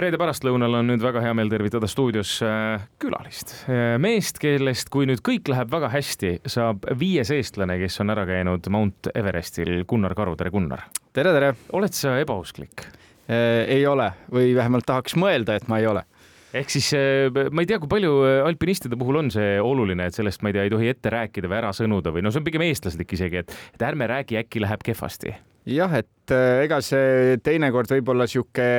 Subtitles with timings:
[0.00, 5.08] reede pärastlõunal on nüüd väga hea meel tervitada stuudios äh, külalist, äh, meest, kellest, kui
[5.08, 10.16] nüüd kõik läheb väga hästi, saab viies eestlane, kes on ära käinud Mount Everestil, Gunnar
[10.18, 10.84] Karu, tere Gunnar!
[11.16, 11.54] tere, tere!
[11.76, 12.84] oled sa ebausklik?
[13.26, 16.04] Äh, ei ole või vähemalt tahaks mõelda, et ma ei ole
[16.56, 16.86] ehk siis
[17.52, 18.12] ma ei tea, kui palju
[18.46, 21.58] alpinistide puhul on see oluline, et sellest, ma ei tea, ei tohi ette rääkida või
[21.58, 24.84] ära sõnuda või no see on pigem eestlaslik isegi, et, et ärme räägi, äkki läheb
[24.86, 25.34] kehvasti.
[25.68, 28.70] jah, et ega see teinekord võib-olla sihuke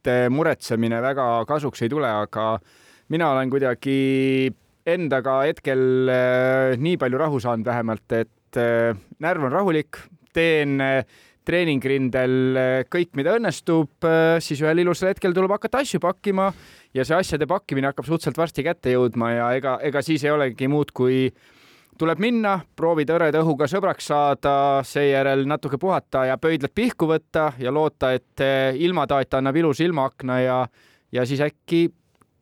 [0.00, 2.54] ette muretsemine väga kasuks ei tule, aga
[3.12, 4.48] mina olen kuidagi
[4.88, 10.00] endaga hetkel äh, nii palju rahu saanud vähemalt, et äh, närv on rahulik,
[10.32, 10.80] teen
[11.44, 12.32] treeningrindel
[12.92, 14.06] kõik, mida õnnestub,
[14.44, 16.50] siis ühel ilusal hetkel tuleb hakata asju pakkima
[16.94, 20.68] ja see asjade pakkimine hakkab suhteliselt varsti kätte jõudma ja ega, ega siis ei olegi
[20.70, 21.24] muud kui
[21.98, 24.54] tuleb minna, proovida hõreda õhuga sõbraks saada,
[24.86, 30.40] seejärel natuke puhata ja pöidlad pihku võtta ja loota, et eh, ilmataat annab ilusa ilmaakna
[30.40, 30.60] ja,
[31.12, 31.88] ja siis äkki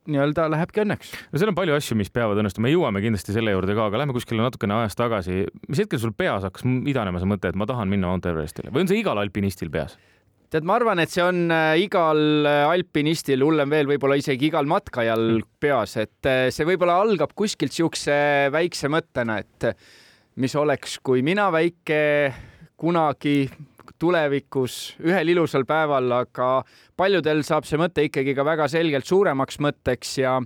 [0.09, 1.11] nii-öelda lähebki õnneks.
[1.33, 4.03] no seal on palju asju, mis peavad õnnestuma, me jõuame kindlasti selle juurde ka, aga
[4.03, 5.43] lähme kuskile natukene ajas tagasi.
[5.69, 8.87] mis hetkel sul peas hakkas idanema see mõte, et ma tahan minna Mount Everestile või
[8.87, 9.99] on see igal alpinistil peas?
[10.53, 14.69] Tead, ma arvan, et see on äh, igal äh, alpinistil, hullem veel, võib-olla isegi igal
[14.71, 15.49] matkajal mm.
[15.61, 18.17] peas, et äh, see võib-olla algab kuskilt siukse
[18.55, 19.69] väikse mõttena, et
[20.41, 22.01] mis oleks, kui mina väike
[22.79, 23.43] kunagi
[23.99, 26.51] tulevikus ühel ilusal päeval, aga
[26.97, 30.39] paljudel saab see mõte ikkagi ka väga selgelt suuremaks mõtteks ja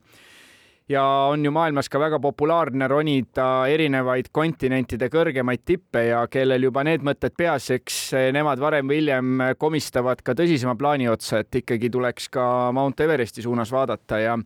[0.90, 6.84] ja on ju maailmas ka väga populaarne ronida erinevaid kontinentide kõrgemaid tippe ja kellel juba
[6.86, 8.00] need mõtted peas, eks
[8.34, 12.44] nemad varem või hiljem komistavad ka tõsisema plaani otsa, et ikkagi tuleks ka
[12.74, 14.36] Mount Everesti suunas vaadata ja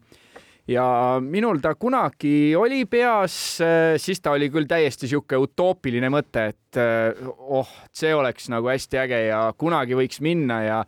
[0.66, 0.84] ja
[1.22, 3.34] minul ta kunagi oli peas,
[4.02, 6.80] siis ta oli küll täiesti sihuke utoopiline mõte, et
[7.38, 10.80] oh, see oleks nagu hästi äge ja kunagi võiks minna ja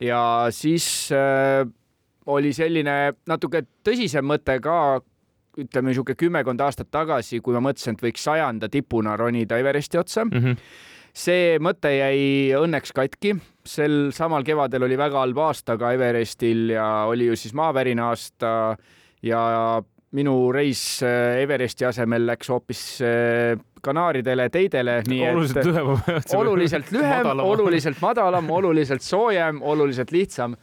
[0.00, 1.10] ja siis
[2.30, 2.96] oli selline
[3.28, 5.00] natuke tõsisem mõte ka,
[5.60, 10.24] ütleme niisugune kümmekond aastat tagasi, kui ma mõtlesin, et võiks sajanda tipuna ronida Everesti otsa
[10.24, 10.38] mm.
[10.38, 10.56] -hmm.
[11.12, 13.36] see mõte jäi õnneks katki,
[13.66, 18.76] sel samal kevadel oli väga halb aasta ka Everestil ja oli ju siis maavärina aasta
[19.22, 25.90] ja minu reis äh, Everesti asemel läks hoopis äh, Kanaaridele teidele, nii oluliselt et lühem,
[26.36, 30.56] oluliselt lühem, oluliselt madalam, oluliselt soojem, oluliselt lihtsam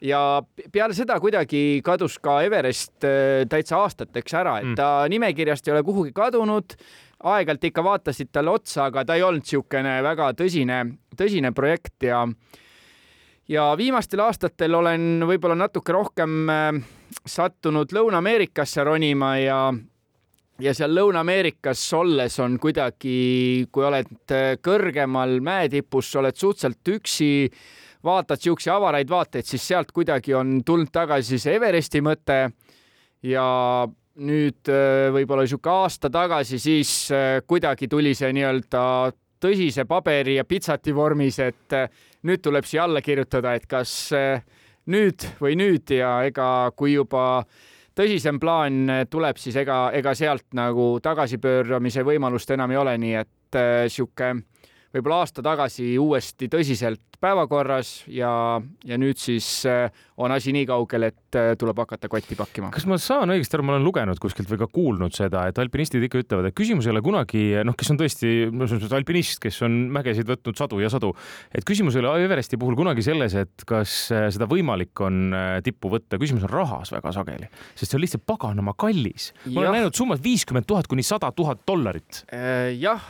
[0.00, 0.20] ja
[0.72, 4.78] peale seda kuidagi kadus ka Everest äh, täitsa aastateks ära, et mm.
[4.78, 6.76] ta nimekirjast ei ole kuhugi kadunud.
[7.20, 10.78] aeg-ajalt ikka vaatasid talle otsa, aga ta ei olnud niisugune väga tõsine,
[11.16, 12.24] tõsine projekt ja
[13.50, 16.80] ja viimastel aastatel olen võib-olla natuke rohkem äh,
[17.26, 19.60] sattunud Lõuna-Ameerikasse ronima ja
[20.60, 27.30] ja seal Lõuna-Ameerikas olles on kuidagi, kui oled äh, kõrgemal mäetipus, oled suhteliselt üksi
[28.04, 32.42] vaatad siukseid avaraid vaateid, siis sealt kuidagi on tulnud tagasi see Everesti mõte.
[33.22, 33.44] Ja
[34.24, 38.82] nüüd äh, võib-olla sihuke aasta tagasi, siis äh, kuidagi tuli see nii-öelda
[39.40, 41.88] tõsise paberi ja pitsati vormis, et äh,
[42.28, 43.92] nüüd tuleb siia alla kirjutada, et kas
[44.90, 47.44] nüüd või nüüd ja ega kui juba
[47.96, 53.60] tõsisem plaan tuleb, siis ega, ega sealt nagu tagasipööramise võimalust enam ei ole, nii et
[53.92, 54.34] sihuke
[54.94, 58.30] võib-olla aasta tagasi uuesti tõsiselt päevakorras ja,
[58.86, 59.90] ja nüüd siis äh,
[60.20, 62.70] on asi nii kaugel, et äh, tuleb hakata kotti pakkima.
[62.72, 66.04] kas ma saan õigesti aru, ma olen lugenud kuskilt või ka kuulnud seda, et alpinistid
[66.06, 69.76] ikka ütlevad, et küsimus ei ole kunagi noh, kes on tõesti no, alpinist, kes on
[69.92, 71.12] mägesid võtnud sadu ja sadu,
[71.52, 75.92] et küsimus ei ole Everesti puhul kunagi selles, et kas äh, seda võimalik on tippu
[75.92, 79.30] võtta, küsimus on rahas väga sageli, sest see on lihtsalt paganama kallis.
[79.50, 82.24] ma olen näinud summas viiskümmend tuhat kuni sada tuhat dollarit.
[82.80, 83.04] jah,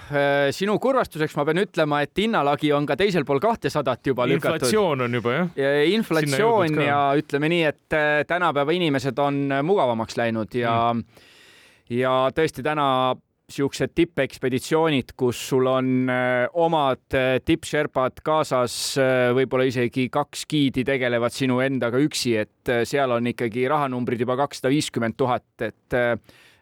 [0.55, 4.58] sinu kurvastuseks ma pean ütlema, et hinnalagi on ka teisel pool kahtesadat juba lükatud.
[4.58, 5.72] inflatsioon on juba jah ja?
[5.94, 11.04] inflatsioon ja ütleme nii, et äh, tänapäeva inimesed on äh, mugavamaks läinud ja mm.
[11.97, 13.16] ja tõesti täna
[13.50, 18.76] siuksed tippekspeditsioonid, kus sul on äh, omad tippšerpad kaasas,
[19.34, 24.70] võib-olla isegi kaks giidi tegelevad sinu endaga üksi, et seal on ikkagi rahanumbrid juba kakssada
[24.70, 25.99] viiskümmend tuhat, et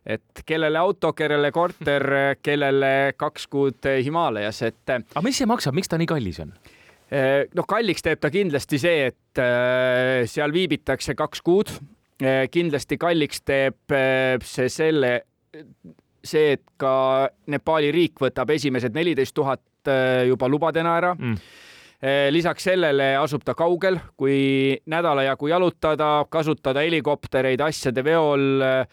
[0.07, 2.07] et kellele auto, kellele korter,
[2.47, 4.83] kellele kaks kuud Himaalajas, et.
[4.91, 6.53] aga mis see maksab, miks ta nii kallis on?
[7.09, 11.73] Eh, noh, kalliks teeb ta kindlasti see, et eh, seal viibitakse kaks kuud.
[12.21, 13.95] Eh, kindlasti kalliks teeb
[14.45, 15.15] see selle,
[16.21, 16.93] see, et ka
[17.49, 19.65] Nepaali riik võtab esimesed neliteist tuhat
[20.29, 21.65] juba lubadena ära mm
[22.31, 28.85] lisaks sellele asub ta kaugel, kui nädala jagu jalutada, kasutada helikoptereid asjade veol Eh,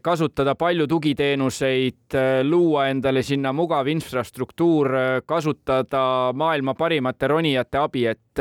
[0.00, 8.06] kasutada palju tugiteenuseid, eh, luua endale sinna mugav infrastruktuur, eh, kasutada maailma parimate ronijate abi,
[8.06, 8.40] et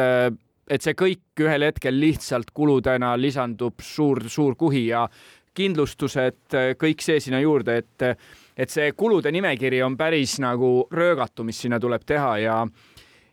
[0.71, 5.09] et see kõik ühel hetkel lihtsalt kuludena lisandub suur-suur kuhi ja
[5.53, 6.47] kindlustused,
[6.79, 8.17] kõik see sinna juurde, et,
[8.55, 12.67] et see kulude nimekiri on päris nagu röögatu, mis sinna tuleb teha ja,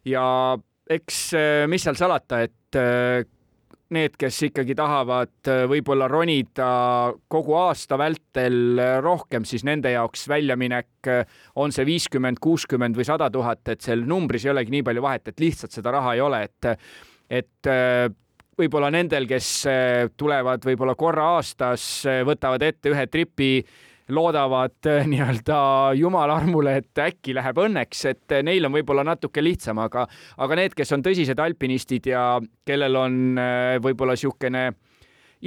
[0.04, 0.58] ja
[0.90, 1.20] eks
[1.70, 3.28] mis seal salata, et
[3.94, 6.68] need, kes ikkagi tahavad äh, võib-olla ronida
[7.30, 13.08] kogu aasta vältel äh, rohkem, siis nende jaoks väljaminek äh, on see viiskümmend, kuuskümmend või
[13.08, 16.24] sada tuhat, et seal numbris ei olegi nii palju vahet, et lihtsalt seda raha ei
[16.24, 16.88] ole, et,
[17.40, 17.70] et
[18.58, 19.48] võib-olla nendel, kes
[20.18, 21.84] tulevad võib-olla korra aastas,
[22.26, 23.52] võtavad ette ühe tripi
[24.08, 25.60] loodavad äh, nii-öelda
[25.98, 30.06] jumala armule, et äkki läheb õnneks, et äh, neil on võib-olla natuke lihtsam, aga,
[30.38, 32.26] aga need, kes on tõsised alpinistid ja
[32.66, 34.70] kellel on äh, võib-olla niisugune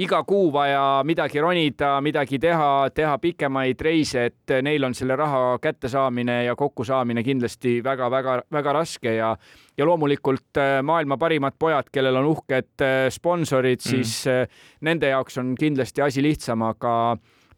[0.02, 5.58] iga kuu vaja midagi ronida, midagi teha, teha pikemaid reise, et neil on selle raha
[5.60, 9.34] kättesaamine ja kokkusaamine kindlasti väga-väga-väga raske ja
[9.76, 14.58] ja loomulikult maailma parimad pojad, kellel on uhked sponsorid, siis mm.
[14.88, 16.94] nende jaoks on kindlasti asi lihtsam, aga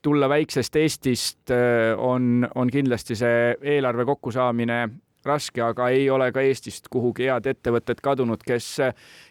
[0.04, 4.82] tulla väiksest Eestist äh, on, on kindlasti see eelarve kokkusaamine
[5.24, 8.76] raske, aga ei ole ka Eestist kuhugi head ettevõtted kadunud, kes,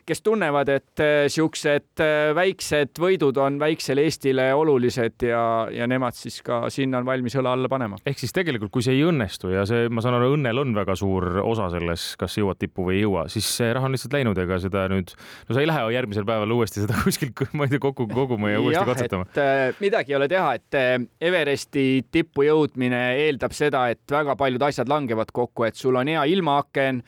[0.08, 6.18] kes tunnevad, et äh, siuksed äh, väiksed võidud on väiksele Eestile olulised ja, ja nemad
[6.18, 8.00] siis ka sinna on valmis õla alla panema.
[8.06, 10.96] ehk siis tegelikult, kui see ei õnnestu ja see, ma saan aru, õnnel on väga
[11.00, 14.42] suur osa selles, kas jõuad tippu või ei jõua, siis see raha on lihtsalt läinud,
[14.44, 15.14] ega seda nüüd,
[15.48, 18.64] no sa ei lähe järgmisel päeval uuesti seda kuskilt, ma ei tea, kokku koguma ja
[18.64, 19.30] uuesti katsetama.
[19.40, 20.82] Äh, midagi ei ole teha, et
[21.24, 26.24] Everesti tippu jõudmine eeldab seda, et väga paljud asjad langevad kokku, et sul on hea
[26.34, 27.04] ilmaaken,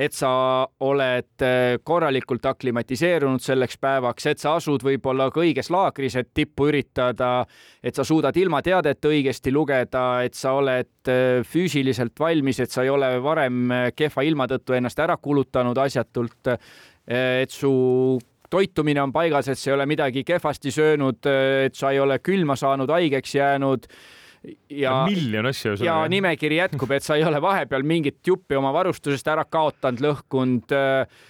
[0.00, 0.30] et sa
[0.86, 6.70] oled äh, korralikult aklimatiseerunud selleks päevaks, et sa asud võib-olla ka õiges laagris, et tippu
[6.70, 7.44] üritada,
[7.84, 12.92] et sa suudad ilmateadet õigesti lugeda, et sa oled äh, füüsiliselt valmis, et sa ei
[12.92, 16.54] ole varem äh, kehva ilma tõttu ennast ära kulutanud asjatult,
[17.10, 17.72] et su
[18.50, 21.26] toitumine on paigas, et sa ei ole midagi kehvasti söönud,
[21.66, 23.88] et sa ei ole külma saanud, haigeks jäänud
[24.70, 25.74] ja miljon asja.
[25.84, 30.76] ja nimekiri jätkub, et sa ei ole vahepeal mingit juppi oma varustusest ära kaotanud, lõhkunud
[30.76, 31.20] äh,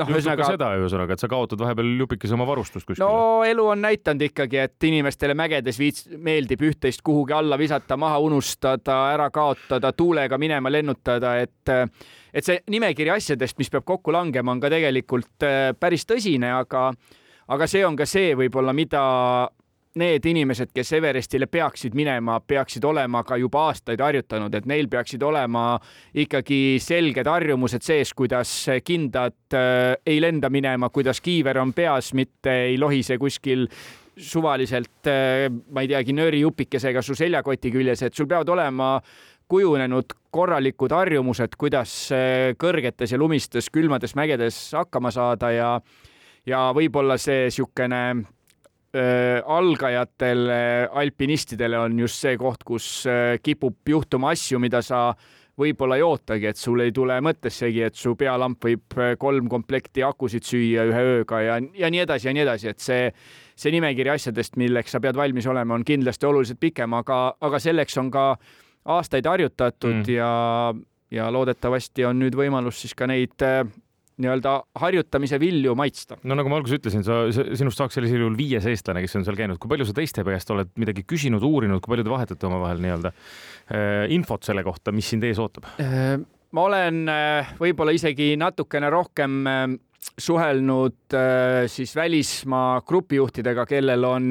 [0.00, 0.48] noh, ühesõnaga.
[0.54, 3.06] seda ühesõnaga, et sa kaotad vahepeal jupikese oma varustust kuskile.
[3.06, 8.20] no elu on näidanud ikkagi, et inimestele mägedes viits-, meeldib üht-teist kuhugi alla visata, maha
[8.24, 11.74] unustada, ära kaotada, tuulega minema lennutada, et
[12.34, 16.88] et see nimekiri asjadest, mis peab kokku langema, on ka tegelikult äh, päris tõsine, aga
[17.54, 19.04] aga see on ka see võib-olla, mida
[20.00, 25.22] need inimesed, kes Everestile peaksid minema, peaksid olema ka juba aastaid harjutanud, et neil peaksid
[25.22, 25.78] olema
[26.24, 28.52] ikkagi selged harjumused sees, kuidas
[28.84, 33.68] kindad äh, ei lenda minema, kuidas kiiver on peas, mitte ei lohise kuskil
[34.14, 38.96] suvaliselt äh,, ma ei teagi, nöörijupikesega su seljakoti küljes, et sul peavad olema
[39.50, 45.70] kujunenud korralikud harjumused, kuidas äh, kõrgetes ja lumistes külmades mägedes hakkama saada ja
[46.44, 48.00] ja võib-olla see niisugune
[48.96, 55.10] äh, algajatele alpinistidele on just see koht, kus äh, kipub juhtuma asju, mida sa
[55.58, 60.02] võib-olla ei ootagi, et sul ei tule mõttessegi, et su pealamp võib äh, kolm komplekti
[60.06, 63.06] akusid süüa ühe ööga ja, ja nii edasi ja nii edasi, et see,
[63.54, 67.98] see nimekiri asjadest, milleks sa pead valmis olema, on kindlasti oluliselt pikem, aga, aga selleks
[68.02, 68.32] on ka
[68.96, 70.10] aastaid harjutatud mm.
[70.12, 70.74] ja,
[71.14, 73.38] ja loodetavasti on nüüd võimalus siis ka neid
[74.22, 76.18] nii-öelda harjutamise vilju maitsta.
[76.22, 77.24] no nagu ma alguses ütlesin, sa,
[77.58, 79.58] sinust saaks sellisel juhul viies eestlane, kes on seal käinud.
[79.62, 83.10] kui palju sa teiste käest oled midagi küsinud, uurinud, kui palju te vahetate omavahel nii-öelda
[83.14, 85.66] äh, infot selle kohta, mis sind ees ootab?
[85.82, 86.14] Äh,
[86.54, 89.42] ma olen äh, võib-olla isegi natukene rohkem
[90.20, 91.14] suhelnud
[91.72, 94.26] siis välismaa grupijuhtidega, kellel on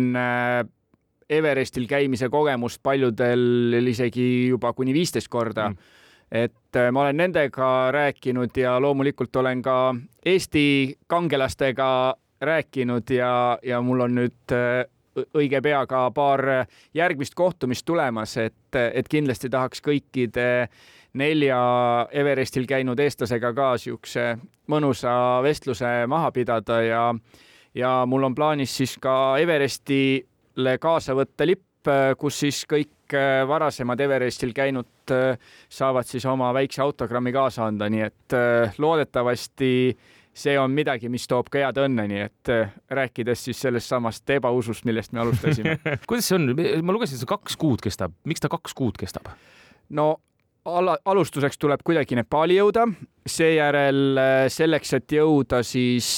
[1.33, 5.99] Everestil käimise kogemust paljudel isegi juba kuni viisteist korda mm
[6.33, 13.81] et äh, ma olen nendega rääkinud ja loomulikult olen ka Eesti kangelastega rääkinud ja, ja
[13.81, 14.81] mul on nüüd äh,
[15.37, 16.41] õige pea ka paar
[16.93, 20.47] järgmist kohtumist tulemas, et, et kindlasti tahaks kõikide
[21.13, 21.59] nelja
[22.11, 24.31] Everestil käinud eestlasega ka siukse
[24.73, 25.13] mõnusa
[25.45, 27.03] vestluse maha pidada ja,
[27.77, 33.47] ja mul on plaanis siis ka Everestile kaasa võtta lipp, kus siis kõik kõik äh,
[33.47, 35.37] varasemad Everestil käinud äh,
[35.69, 39.97] saavad siis oma väikse autogrammi kaasa anda, nii et äh, loodetavasti
[40.33, 42.49] see on midagi, mis toob ka head õnne, nii et
[42.89, 45.77] rääkides siis sellest samast ebausust, millest me alustasime.
[46.09, 46.47] Kuidas see on,
[46.81, 49.29] ma lugesin, see kaks kuud kestab, miks ta kaks kuud kestab?
[49.93, 50.07] no
[50.65, 52.87] ala, alustuseks tuleb kuidagi Nepaali jõuda,
[53.29, 54.17] seejärel
[54.49, 56.09] selleks, et jõuda siis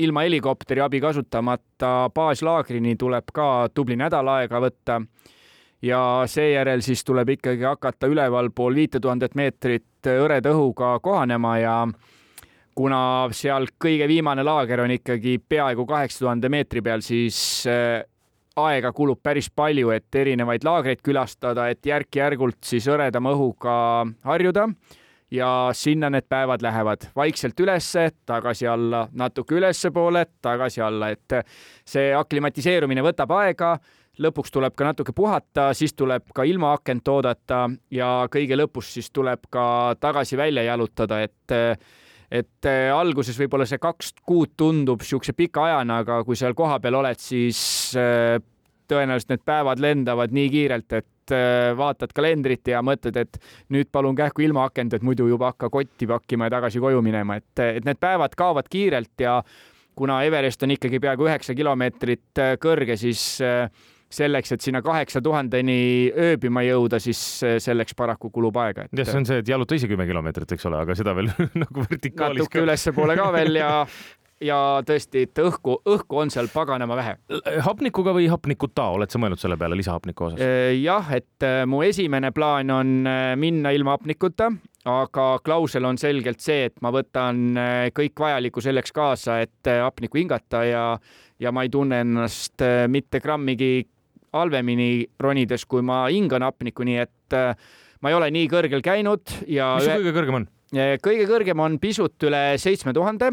[0.00, 5.02] ilma helikopteri abi kasutamata baaslaagrini, tuleb ka tubli nädal aega võtta
[5.82, 11.76] ja seejärel siis tuleb ikkagi hakata ülevalpool viite tuhandet meetrit hõreda õhuga kohanema ja
[12.74, 17.62] kuna seal kõige viimane laager on ikkagi peaaegu kaheksa tuhande meetri peal, siis
[18.56, 23.76] aega kulub päris palju, et erinevaid laagreid külastada, et järk-järgult siis hõredama õhuga
[24.28, 24.68] harjuda.
[25.32, 27.06] Ja sinna need päevad lähevad.
[27.16, 31.38] Vaikselt ülesse, tagasi alla, natuke ülespoole, tagasi alla, et
[31.88, 33.70] see aklimatiseerumine võtab aega,
[34.20, 39.48] lõpuks tuleb ka natuke puhata, siis tuleb ka ilmaakent oodata ja kõige lõpus siis tuleb
[39.50, 39.64] ka
[40.00, 41.56] tagasi välja jalutada, et
[42.32, 42.66] et
[42.96, 47.92] alguses võib-olla see kaks kuud tundub niisuguse pika ajana, aga kui seal kohapeal oled, siis
[48.92, 53.38] tõenäoliselt need päevad lendavad nii kiirelt, et äh, vaatad kalendrit ja mõtled, et
[53.74, 57.64] nüüd palun kähku ilmaakent, et muidu juba hakka kotti pakkima ja tagasi koju minema, et,
[57.80, 59.40] et need päevad kaovad kiirelt ja
[59.98, 63.68] kuna Everest on ikkagi peaaegu üheksa kilomeetrit äh, kõrge, siis äh,
[64.12, 67.20] selleks, et sinna kaheksa tuhandeni ööbima jõuda, siis
[67.64, 68.96] selleks paraku kulub aega et....
[68.96, 71.30] jah, see on see, et jaluta ise kümme kilomeetrit, eks ole, aga seda veel
[71.64, 72.44] nagu vertikaalis.
[72.44, 73.70] natuke ülespoole ka veel ja
[74.42, 77.14] ja tõesti, et õhku, õhku on seal paganama vähe.
[77.64, 80.42] hapnikuga või hapnikuta, oled sa mõelnud selle peale lisahapniku osas?
[80.42, 82.92] Äh, jah, et äh, mu esimene plaan on
[83.38, 84.50] minna ilma hapnikuta,
[84.88, 87.54] aga klausel on selgelt see, et ma võtan
[87.94, 90.86] kõik vajalikku selleks kaasa, et hapnikku hingata ja,
[91.38, 93.86] ja ma ei tunne ennast mitte grammigi
[94.32, 97.38] halvemini ronides, kui ma hingan hapnikku, nii et
[98.02, 99.74] ma ei ole nii kõrgel käinud ja.
[99.78, 100.50] mis su kõige kõrgem on?
[100.72, 103.28] kõige kõrgem on pisut üle seitsme tuhande,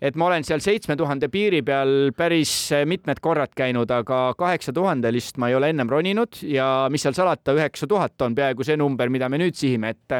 [0.00, 5.36] et ma olen seal seitsme tuhande piiri peal päris mitmed korrad käinud, aga kaheksa tuhandelist
[5.36, 9.12] ma ei ole ennem roninud ja mis seal salata, üheksa tuhat on peaaegu see number,
[9.12, 10.16] mida me nüüd sihime, et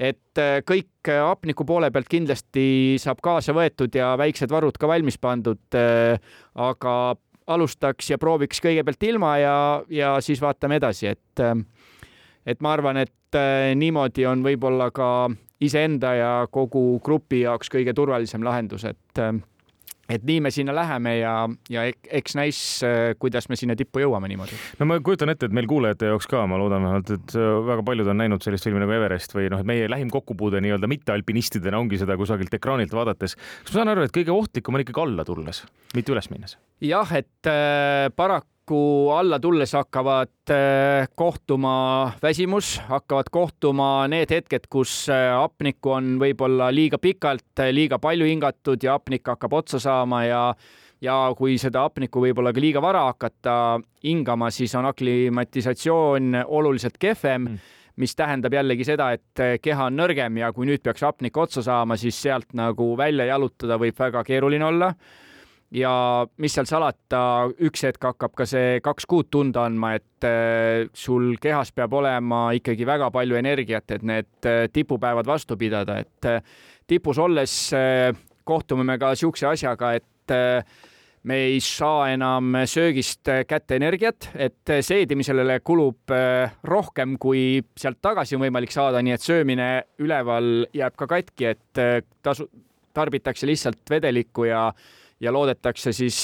[0.00, 5.60] et kõik hapniku poole pealt kindlasti saab kaasa võetud ja väiksed varud ka valmis pandud.
[6.56, 6.94] aga
[7.50, 9.54] alustaks ja prooviks kõigepealt ilma ja,
[9.90, 11.44] ja siis vaatame edasi, et
[12.46, 13.38] et ma arvan, et
[13.76, 15.28] niimoodi on võib-olla ka
[15.60, 19.22] iseenda ja kogu grupi jaoks kõige turvalisem lahendus, et
[20.10, 21.34] et nii me sinna läheme ja,
[21.72, 21.86] ja
[22.20, 22.60] eks näis,
[23.22, 24.58] kuidas me sinna tippu jõuame niimoodi.
[24.80, 27.36] no ma kujutan ette, et meil kuulajate jaoks ka, ma loodan vähemalt, et
[27.70, 30.90] väga paljud on näinud sellist filmi nagu Everest või noh, et meie lähim kokkupuude nii-öelda
[30.90, 33.36] mittealpinistidena ongi seda kusagilt ekraanilt vaadates.
[33.36, 35.64] kas ma saan aru, et kõige ohtlikum on ikkagi alla tulles,
[35.94, 36.56] mitte üles minnes?
[36.84, 44.68] jah, et äh, paraku paraku alla tulles hakkavad äh, kohtuma väsimus, hakkavad kohtuma need hetked,
[44.70, 49.80] kus äh, hapnikku on võib-olla liiga pikalt, äh, liiga palju hingatud ja hapnik hakkab otsa
[49.80, 50.54] saama ja
[51.02, 57.42] ja kui seda hapnikku võib-olla ka liiga vara hakata hingama, siis on aklimatisatsioon oluliselt kehvem
[57.42, 57.58] mm.
[57.96, 61.96] mis tähendab jällegi seda, et keha on nõrgem ja kui nüüd peaks hapnik otsa saama,
[61.96, 64.92] siis sealt nagu välja jalutada võib väga keeruline olla
[65.74, 65.92] ja
[66.42, 67.22] mis seal salata,
[67.62, 72.48] üks hetk hakkab ka see kaks kuud tunda andma, et äh, sul kehas peab olema
[72.58, 76.40] ikkagi väga palju energiat, et need äh, tipupäevad vastu pidada, et äh,
[76.90, 77.54] tipus olles
[78.50, 80.32] kohtume me ka niisuguse asjaga, et
[81.30, 86.10] me ei saa enam söögist kätte energiat, et seedimisele kulub
[86.66, 89.68] rohkem, kui sealt tagasi on võimalik saada, nii et söömine
[90.02, 91.82] üleval jääb ka katki, et
[92.26, 92.48] tasu,
[92.96, 94.64] tarbitakse lihtsalt vedelikku ja
[95.20, 96.18] ja loodetakse siis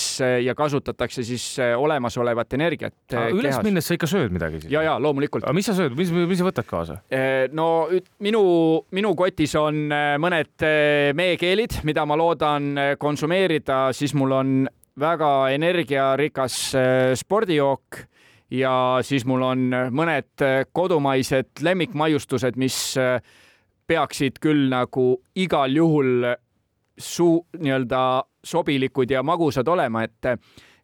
[0.45, 2.95] ja kasutatakse siis äh, olemasolevat energiat.
[3.13, 4.73] Äh, üles minnes sa ikka sööd midagi siis?
[4.73, 5.45] ja, ja loomulikult.
[5.45, 6.99] aga mis sa sööd, mis, mis sa võtad kaasa?
[7.13, 7.87] Äh, no
[8.25, 8.43] minu,
[8.97, 9.87] minu kotis on
[10.23, 10.67] mõned
[11.17, 14.55] meekeelid, mida ma loodan konsumeerida, siis mul on
[14.97, 16.57] väga energiarikas
[17.21, 18.01] spordijook
[18.57, 18.73] ja
[19.05, 22.79] siis mul on mõned kodumaised lemmikmaiustused, mis
[23.87, 26.33] peaksid küll nagu igal juhul
[26.97, 28.01] suu nii-öelda
[28.47, 30.35] sobilikud ja magusad olema, et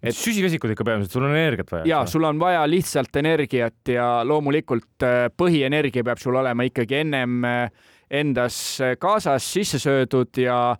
[0.03, 1.87] et süsivesikud ikka peamiselt, sul on energiat vaja.
[1.87, 7.45] ja sul on vaja lihtsalt energiat ja loomulikult äh, põhienergia peab sul olema ikkagi ennem
[7.47, 8.57] äh, endas
[8.99, 10.75] kaasas sisse söödud ja,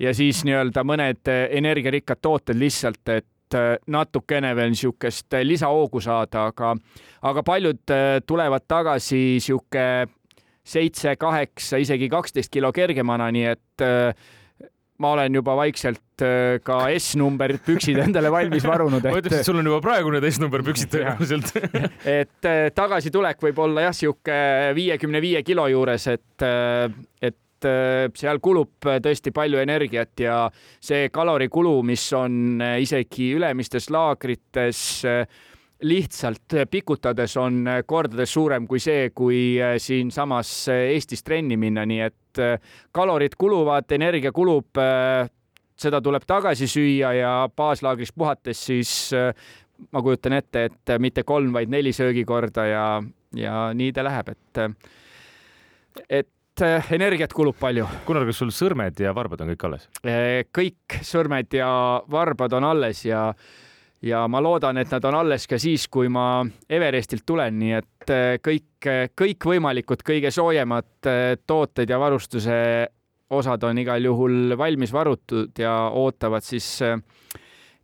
[0.00, 3.30] ja siis nii-öelda mõned äh, energiarikkad tooted lihtsalt, et
[3.86, 6.72] natukene veel niisugust lisahoogu saada, aga,
[7.28, 7.92] aga paljud
[8.26, 9.84] tulevad tagasi sihuke
[10.66, 13.84] seitse, kaheksa, isegi kaksteist kilo kergemana, nii et
[15.02, 19.02] ma olen juba vaikselt äh, ka S-number püksid endale valmis varunud.
[19.10, 21.50] ma ütleks, et sul on juba praegu need S-number püksid tõenäoliselt
[22.20, 24.36] et äh, tagasitulek võib olla jah, sihuke
[24.76, 26.86] viiekümne viie kilo juures, et, äh,
[27.22, 30.34] et seal kulub tõesti palju energiat ja
[30.84, 34.82] see kalorikulu, mis on isegi ülemistes laagrites
[35.88, 39.40] lihtsalt pikutades on kordades suurem kui see, kui
[39.80, 45.28] siinsamas Eestis trenni minna, nii et et äh, kalorid kuluvad, energia kulub, äh,
[45.78, 49.32] seda tuleb tagasi süüa ja baaslaagris puhates siis äh,
[49.92, 52.86] ma kujutan ette, et mitte kolm, vaid neli söögikorda ja,
[53.34, 54.62] ja nii ta läheb, et,
[56.08, 56.62] et
[56.94, 57.88] energiat kulub palju.
[58.06, 59.88] Gunnar, kas sul sõrmed ja varbad on kõik alles?
[60.54, 61.68] kõik sõrmed ja
[62.10, 63.32] varbad on alles ja
[64.04, 68.14] ja ma loodan, et nad on alles ka siis, kui ma Everestilt tulen, nii et
[68.44, 71.08] kõik, kõikvõimalikud kõige soojemad
[71.46, 72.58] tooted ja varustuse
[73.34, 76.76] osad on igal juhul valmis varutud ja ootavad siis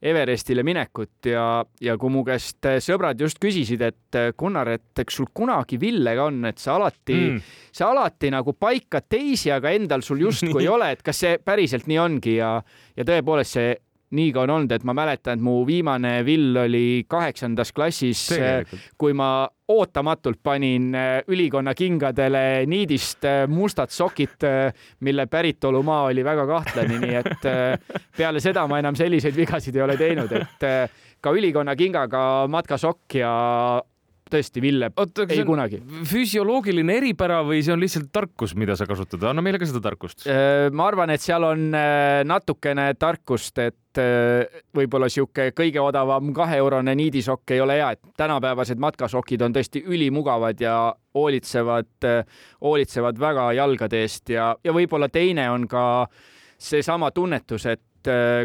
[0.01, 5.29] Everestile minekut ja, ja kui mu käest sõbrad just küsisid, et Gunnar, et eks sul
[5.37, 10.25] kunagi villega on, et sa alati mm., sa alati nagu paikad teisi, aga endal sul
[10.25, 12.55] justkui ei ole, et kas see päriselt nii ongi ja,
[12.97, 13.77] ja tõepoolest see
[14.17, 18.25] nii ka on olnud, et ma mäletan, et mu viimane vill oli kaheksandas klassis,
[18.99, 24.43] kui ma ootamatult panin äh, ülikonna kingadele niidist äh, mustad sokid,
[25.07, 27.47] mille päritolumaa oli väga kahtlane, nii et
[28.17, 30.67] peale seda ma enam selliseid vigasid ei ole teinud, et
[31.21, 33.31] ka ülikonna kingaga matkasokk ja
[34.31, 34.91] tõesti, Ville,
[35.29, 35.81] ei kunagi.
[36.09, 40.25] füsioloogiline eripära või see on lihtsalt tarkus, mida sa kasutad, anna meile ka seda tarkust.
[40.27, 46.33] Äh, ma arvan, et seal on äh, natukene tarkust, et äh, võib-olla sihuke kõige odavam
[46.37, 50.77] kaheeurone niidisokk ei ole hea, et tänapäevased matkasokid on tõesti ülimugavad ja
[51.15, 52.11] hoolitsevad,
[52.63, 55.85] hoolitsevad väga jalgade eest ja, ja võib-olla teine on ka
[56.61, 57.83] seesama tunnetus, et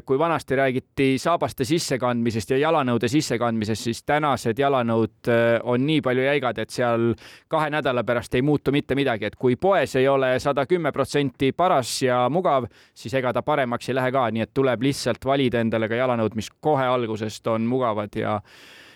[0.05, 6.25] kui vanasti räägiti saabaste sissekandmisest ja jalanõude sissekandmisest, siis tänased jalanõud äh, on nii palju
[6.25, 7.13] jäigad, et seal
[7.51, 11.51] kahe nädala pärast ei muutu mitte midagi, et kui poes ei ole sada kümme protsenti
[11.55, 15.63] paras ja mugav, siis ega ta paremaks ei lähe ka, nii et tuleb lihtsalt valida
[15.63, 18.39] endale ka jalanõud, mis kohe algusest on mugavad ja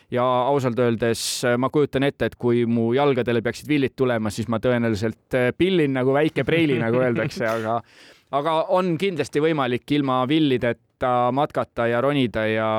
[0.10, 4.48] ja ausalt öeldes äh, ma kujutan ette, et kui mu jalgadele peaksid villid tulema, siis
[4.50, 7.82] ma tõenäoliselt pillin nagu väike preili, nagu öeldakse, aga
[8.36, 12.70] aga on kindlasti võimalik ilma villideta matkata ja ronida ja,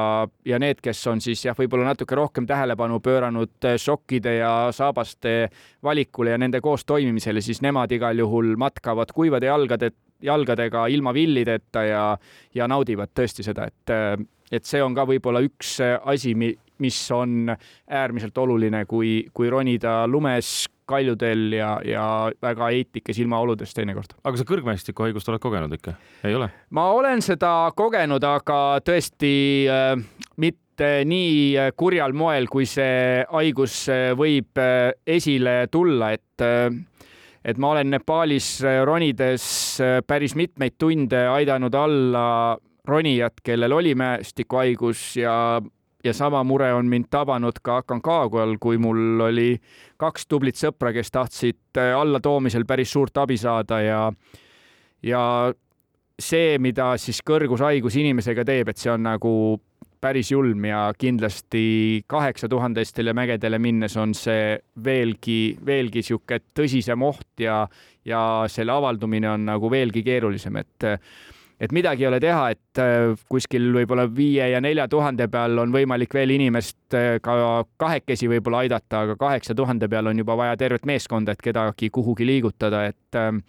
[0.46, 5.48] ja need, kes on siis jah, võib-olla natuke rohkem tähelepanu pööranud šokkide ja saabaste
[5.82, 9.92] valikule ja nende koos toimimisele, siis nemad igal juhul matkavad kuivade jalgade,
[10.22, 12.04] jalgadega ilma villideta ja,
[12.54, 13.94] ja naudivad tõesti seda, et,
[14.52, 16.36] et see on ka võib-olla üks asi,
[16.80, 17.52] mis on
[17.88, 22.04] äärmiselt oluline, kui, kui ronida lumes kaljudel ja, ja
[22.42, 24.16] väga heitlikes ilmaoludes teinekord.
[24.24, 25.94] aga sa kõrgmäestikuhaigust oled kogenud ikka,
[26.26, 26.50] ei ole?
[26.76, 29.34] ma olen seda kogenud, aga tõesti
[29.70, 29.94] äh,
[30.40, 36.70] mitte nii kurjal moel, kui see haigus äh, võib äh, esile tulla, et äh,
[37.40, 39.44] et ma olen Nepaalis ronides
[40.04, 42.24] päris mitmeid tunde aidanud alla
[42.84, 45.34] ronijat, kellel oli mäestikuhaigus ja
[46.04, 49.54] ja sama mure on mind tabanud ka Akankagual, kui mul oli
[50.00, 54.04] kaks tublit sõpra, kes tahtsid äh, allatoomisel päris suurt abi saada ja,
[55.02, 55.24] ja
[56.20, 59.34] see, mida siis kõrgushaigus inimesega teeb, et see on nagu
[60.00, 67.44] päris julm ja kindlasti kaheksa tuhandestele mägedele minnes on see veelgi, veelgi sihuke tõsisem oht
[67.44, 67.66] ja,
[68.08, 70.88] ja selle avaldumine on nagu veelgi keerulisem, et
[71.60, 75.74] et midagi ei ole teha, et äh, kuskil võib-olla viie ja nelja tuhande peal on
[75.74, 77.34] võimalik veel inimest äh, ka
[77.80, 82.28] kahekesi võib-olla aidata, aga kaheksa tuhande peal on juba vaja tervet meeskonda, et kedagi kuhugi
[82.28, 83.18] liigutada, et.
[83.18, 83.42] Ähm,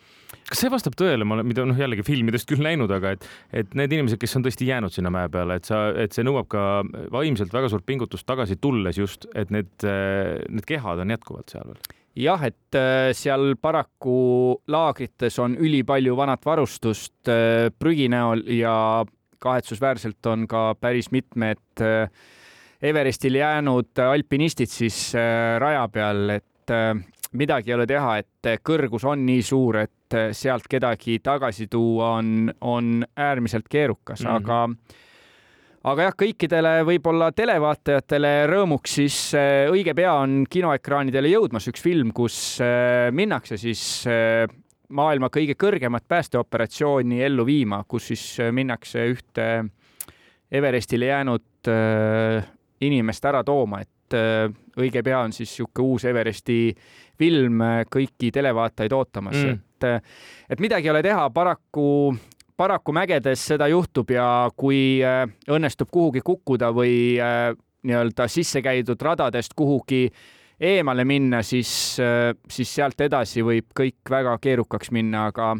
[0.49, 3.29] kas see vastab tõele, ma olen, mida noh, jällegi filmidest küll näinud, aga et,
[3.63, 6.51] et need inimesed, kes on tõesti jäänud sinna mäe peale, et sa, et see nõuab
[6.51, 6.67] ka
[7.13, 11.71] vaimselt väga suurt pingutust tagasi tulles just, et need, äh, need kehad on jätkuvalt seal
[11.71, 19.05] veel jah, et äh, seal paraku laagrites on ülipalju vanat varustust äh, prügi näol ja
[19.41, 22.09] kahetsusväärselt on ka päris mitmed äh,
[22.81, 25.11] Everestil jäänud alpinistid siis
[25.61, 26.71] raja peal, et
[27.37, 32.49] midagi ei ole teha, et kõrgus on nii suur, et sealt kedagi tagasi tuua on,
[32.65, 34.41] on äärmiselt keerukas mm, -hmm.
[34.41, 34.97] aga
[35.89, 42.11] aga jah, kõikidele võib-olla televaatajatele rõõmuks siis äh, õige pea on kinoekraanidele jõudmas üks film,
[42.15, 44.45] kus äh, minnakse siis äh,
[44.93, 49.47] maailma kõige kõrgemat päästeoperatsiooni ellu viima, kus siis minnakse ühte
[50.51, 51.69] Everestile jäänud
[52.83, 54.15] inimest ära tooma, et
[54.75, 56.57] õige pea on siis niisugune uus Everesti
[57.15, 60.11] film kõiki televaatajaid ootamas mm., et,
[60.51, 61.85] et midagi ei ole teha, paraku
[62.61, 64.25] paraku mägedes seda juhtub ja
[64.57, 67.49] kui äh, õnnestub kuhugi kukkuda või äh,
[67.87, 70.05] nii-öelda sisse käidud radadest kuhugi
[70.61, 71.71] eemale minna, siis,
[72.03, 75.55] äh, siis sealt edasi võib kõik väga keerukaks minna, aga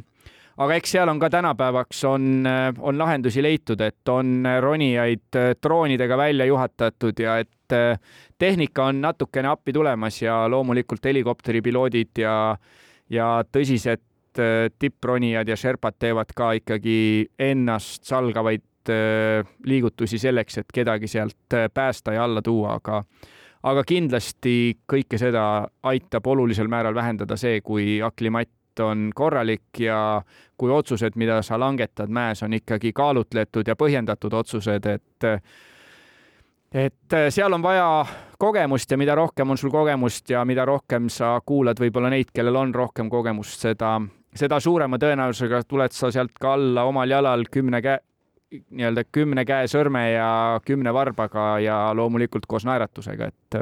[0.61, 2.45] aga eks seal on ka tänapäevaks on,
[2.77, 8.05] on lahendusi leitud, et on ronijaid droonidega välja juhatatud ja et
[8.37, 12.35] tehnika on natukene appi tulemas ja loomulikult helikopteripiloodid ja,
[13.09, 14.03] ja tõsised
[14.39, 21.53] Äh, tippronijad ja Sherpad teevad ka ikkagi ennast salgavaid äh, liigutusi selleks, et kedagi sealt
[21.53, 23.01] äh, päästa ja alla tuua, aga
[23.63, 24.53] aga kindlasti
[24.87, 30.21] kõike seda aitab olulisel määral vähendada see, kui aklimatt on korralik ja
[30.57, 35.27] kui otsused, mida sa langetad mäes, on ikkagi kaalutletud ja põhjendatud otsused, et
[36.71, 38.05] et seal on vaja
[38.39, 42.55] kogemust ja mida rohkem on sul kogemust ja mida rohkem sa kuulad võib-olla neid, kellel
[42.55, 43.97] on rohkem kogemust, seda,
[44.35, 47.99] seda suurema tõenäosusega tuled sa sealt ka alla omal jalal kümne käe,
[48.51, 50.31] nii-öelda kümne käe sõrme ja
[50.65, 53.61] kümne varbaga ja loomulikult koos naeratusega, et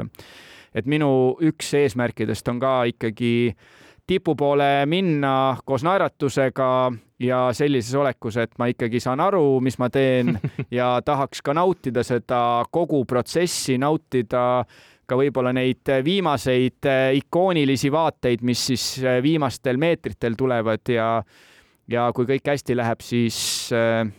[0.74, 3.54] et minu üks eesmärkidest on ka ikkagi
[4.06, 6.68] tipu poole minna koos naeratusega
[7.22, 10.34] ja sellises olekus, et ma ikkagi saan aru, mis ma teen
[10.78, 14.64] ja tahaks ka nautida seda kogu protsessi, nautida
[15.10, 16.86] ka võib-olla neid viimaseid
[17.20, 18.84] ikoonilisi vaateid, mis siis
[19.24, 21.12] viimastel meetritel tulevad ja
[21.90, 23.36] ja kui kõik hästi läheb, siis,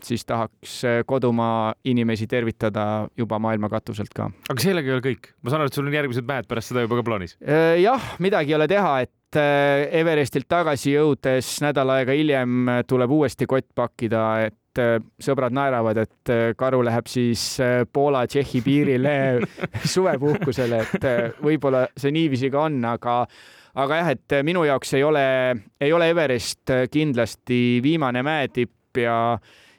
[0.04, 0.74] siis tahaks
[1.08, 4.28] kodumaa inimesi tervitada juba maailma katuselt ka.
[4.52, 6.84] aga sellega ei ole kõik, ma saan aru, et sul on järgmised mäed pärast seda
[6.84, 7.38] juba ka plaanis?
[7.80, 13.48] jah, midagi ei ole teha, et äh, Everestilt tagasi jõudes nädal aega hiljem tuleb uuesti
[13.50, 17.46] kott pakkida, et äh, sõbrad naeravad, et äh, karu läheb siis
[17.94, 19.16] Poola-Tšehhi piirile
[19.94, 21.10] suvepuhkusele, et
[21.44, 23.18] võib-olla see niiviisi ka on, aga
[23.82, 25.26] aga jah, et minu jaoks ei ole,
[25.80, 29.18] ei ole Everest kindlasti viimane mäetipp ja,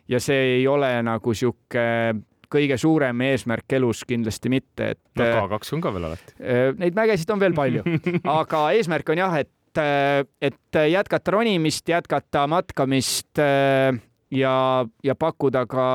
[0.09, 1.85] ja see ei ole nagu sihuke
[2.53, 5.03] kõige suurem eesmärk elus kindlasti mitte, et.
[5.19, 6.37] no K2 on ka veel alati.
[6.41, 7.85] Äh, neid mägesid on veel palju,
[8.38, 9.83] aga eesmärk on jah, et,
[10.45, 13.97] et jätkata ronimist, jätkata matkamist äh,
[14.31, 14.57] ja,
[15.05, 15.87] ja pakkuda ka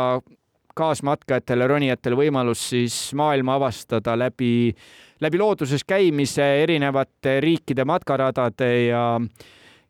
[0.77, 4.75] kaasmatkajatele, ronijatele võimalus siis maailma avastada läbi
[5.21, 9.03] läbi looduses käimise, erinevate riikide matkaradade ja,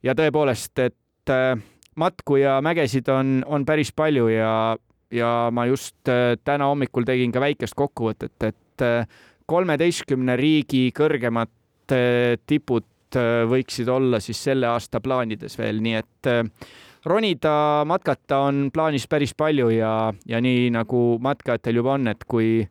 [0.04, 1.58] ja tõepoolest, et äh,
[2.00, 4.52] matku ja mägesid on, on päris palju ja,
[5.12, 9.08] ja ma just äh, täna hommikul tegin ka väikest kokkuvõtet, et äh,
[9.48, 11.54] kolmeteistkümne riigi kõrgemad
[11.88, 13.16] tipud
[13.48, 16.28] võiksid olla siis selle aasta plaanides veel, nii et
[17.08, 17.54] ronida,
[17.88, 19.92] matkata on plaanis päris palju ja,
[20.28, 22.66] ja nii nagu matkajatel juba on, et kui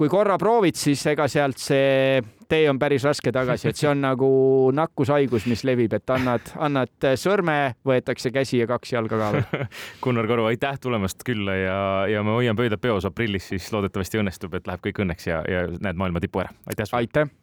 [0.00, 4.00] kui korra proovid, siis ega sealt see tee on päris raske tagasi, et see on
[4.08, 4.30] nagu
[4.74, 9.66] nakkushaigus, mis levib, et annad, annad sõrme, võetakse käsi ja kaks jalga ka veel.
[10.02, 14.56] Gunnar Karu, aitäh tulemast külla ja, ja ma hoian pöidlad peos aprillis, siis loodetavasti õnnestub,
[14.56, 16.56] et läheb kõik õnneks ja, ja näed maailma tipu ära.
[16.72, 17.04] aitäh sulle.
[17.04, 17.36] aitäh